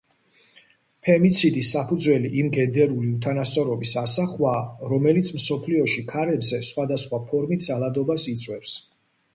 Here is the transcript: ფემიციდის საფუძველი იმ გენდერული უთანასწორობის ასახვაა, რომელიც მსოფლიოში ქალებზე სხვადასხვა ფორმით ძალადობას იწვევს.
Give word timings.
ფემიციდის 1.07 1.67
საფუძველი 1.75 2.31
იმ 2.43 2.49
გენდერული 2.55 3.11
უთანასწორობის 3.17 3.93
ასახვაა, 4.03 4.65
რომელიც 4.95 5.31
მსოფლიოში 5.37 6.05
ქალებზე 6.15 6.65
სხვადასხვა 6.71 7.23
ფორმით 7.31 7.69
ძალადობას 7.71 8.29
იწვევს. 8.35 8.77